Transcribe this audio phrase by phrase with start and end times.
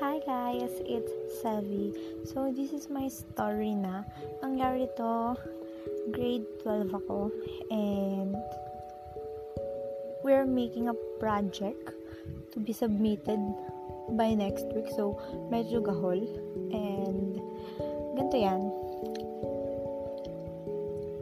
[0.00, 1.12] guys, it's
[1.42, 1.92] Sevi.
[2.24, 4.04] So, this is my story na.
[4.40, 5.36] Nangyari to,
[6.08, 7.28] grade 12 ako,
[7.68, 8.32] and
[10.24, 11.92] we're making a project
[12.52, 13.40] to be submitted
[14.16, 14.88] by next week.
[14.96, 15.20] So,
[15.52, 16.24] medyo gahol.
[16.72, 17.36] And,
[18.16, 18.62] ganito yan.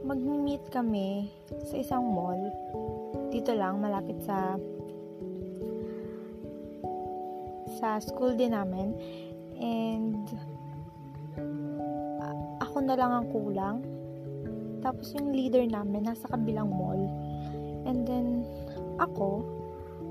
[0.06, 1.26] Mag-meet kami
[1.66, 2.38] sa isang mall.
[3.34, 4.54] Dito lang, malapit sa
[7.80, 8.92] sa school din namin.
[9.56, 10.28] And,
[12.60, 13.76] ako na lang ang kulang.
[14.84, 17.00] Tapos yung leader namin, nasa kabilang mall.
[17.88, 18.44] And then,
[19.00, 19.44] ako,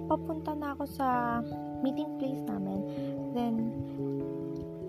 [0.10, 1.40] papunta na ako sa
[1.86, 2.82] meeting place namin.
[3.34, 3.56] Then,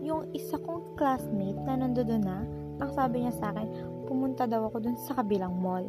[0.00, 2.44] yung isa kong classmate na nandoon na,
[2.80, 3.68] ang sabi niya sa akin,
[4.08, 5.84] pumunta daw ako dun sa kabilang mall.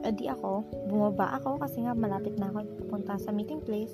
[0.00, 3.92] E di ako, bumaba ako kasi nga malapit na ako pupunta sa meeting place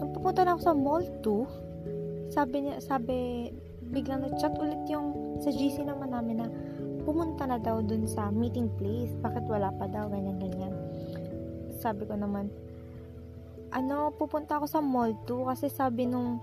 [0.00, 3.48] pupunta na ako sa mall 2, sabi niya, sabi,
[3.88, 6.48] biglang nag-chat ulit yung sa GC naman namin na
[7.06, 9.14] pumunta na daw dun sa meeting place.
[9.22, 10.74] Bakit wala pa daw, ganyan, ganyan.
[11.78, 12.50] Sabi ko naman,
[13.70, 16.42] ano, pupunta ako sa mall 2 kasi sabi nung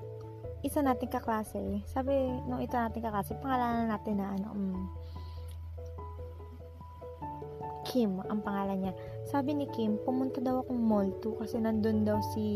[0.64, 2.16] isa nating kaklase, sabi
[2.48, 4.88] nung isa nating kaklase, pangalanan natin na ano, um,
[7.84, 8.94] Kim, ang pangalan niya.
[9.28, 12.56] Sabi ni Kim, pumunta daw akong mall 2 kasi nandun daw si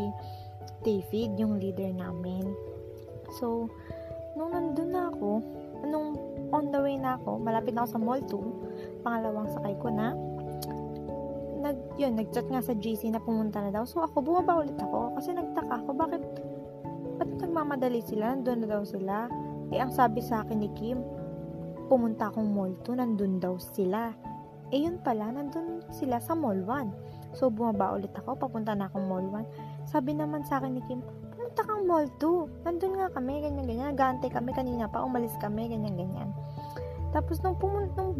[0.86, 2.45] David, yung leader namin.
[3.38, 3.70] So,
[4.38, 5.42] nung nandun na ako,
[5.88, 6.08] nung
[6.53, 10.14] on the way na ako, malapit na ako sa mall 2, pangalawang sakay ko na,
[11.58, 13.83] nag, yun, nag-chat nga sa JC na pumunta na daw.
[13.83, 16.23] So, ako, bumaba ulit ako kasi nagtaka ako, bakit,
[17.17, 18.38] ba't nagmamadali sila?
[18.38, 19.28] Nandun na daw sila.
[19.73, 21.02] Eh, ang sabi sa akin ni Kim,
[21.92, 24.14] pumunta akong mall 2, nandun daw sila.
[24.72, 27.36] Eh, yun pala, nandun sila sa mall 1.
[27.36, 30.99] So, bumaba ulit ako, papunta na akong mall 1 sabi naman sa akin ni Kim,
[31.31, 32.67] pumunta kang mall 2.
[32.67, 33.95] Nandun nga kami, ganyan-ganyan.
[33.95, 36.36] Nagantay kami kanina pa, umalis kami, ganyan-ganyan.
[37.15, 38.20] Tapos nung pumunta, nung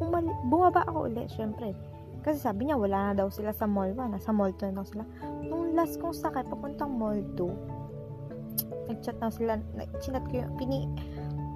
[0.00, 1.76] umali, bumaba ako ulit, syempre.
[2.24, 4.16] Kasi sabi niya, wala na daw sila sa mall 1.
[4.16, 5.04] Nasa mall 2 na daw sila.
[5.44, 9.60] Nung last kong sakay, papuntang mall 2, nagchat na sila,
[10.00, 10.88] chinat ko yung, pini,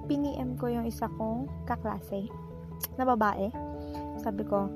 [0.05, 2.29] piniem ko yung isa kong kaklase
[2.95, 3.49] na babae.
[4.21, 4.69] Sabi ko,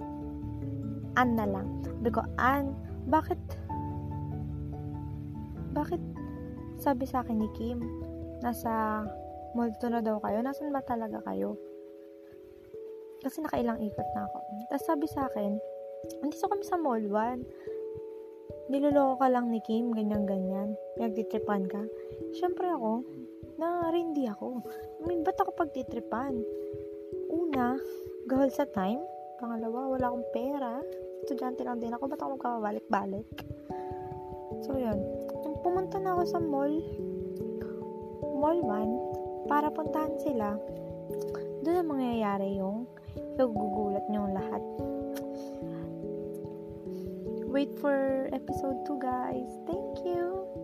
[1.19, 1.83] An na lang.
[1.85, 2.73] Sabi ko, An,
[3.11, 3.37] bakit
[5.71, 6.01] bakit
[6.77, 7.79] sabi sa akin ni Kim,
[8.43, 9.03] nasa
[9.55, 10.43] mall to na daw kayo?
[10.43, 11.55] Nasaan ba talaga kayo?
[13.21, 14.37] Kasi nakailang ikot na ako.
[14.73, 15.51] Tapos sabi sa akin,
[16.25, 18.71] andito kami sa mall 1.
[18.71, 20.73] Niloloko ka lang ni Kim, ganyan-ganyan.
[20.97, 21.83] Nagtitripan ka.
[22.33, 23.03] Siyempre ako,
[23.59, 24.63] narindi ako.
[25.03, 26.39] I mean, ba't ako pagtitripan?
[27.29, 27.77] Una,
[28.25, 29.03] gahol sa time.
[29.37, 30.81] Pangalawa, wala akong pera.
[31.21, 33.27] Estudyante lang din ako, ba't ako magkabalik-balik?
[34.61, 35.21] So, yun
[35.61, 36.73] pumunta na ako sa mall,
[38.37, 40.57] mall 1, para puntahan sila.
[41.61, 42.89] Doon na mangyayari yung
[43.37, 44.63] gugulat nyo lahat.
[47.51, 49.49] Wait for episode 2, guys.
[49.67, 50.60] Thank you!